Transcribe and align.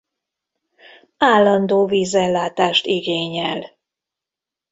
Állandó 1.17 1.85
vízellátást 1.85 2.85
igényel. 2.85 3.77